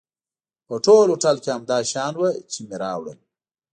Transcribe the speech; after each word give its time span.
په 0.67 0.75
ټول 0.85 1.05
هوټل 1.11 1.37
کې 1.43 1.49
همدا 1.55 1.77
شیان 1.89 2.13
و 2.17 2.21
چې 2.51 2.59
مې 2.67 2.75
راوړل. 2.83 3.19